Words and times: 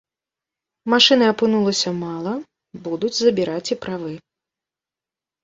Машыны 0.93 1.25
апынулася 1.33 1.89
мала, 2.03 2.33
будуць 2.89 3.13
забіраць 3.19 3.71
і 3.77 3.79
правы. 3.87 4.13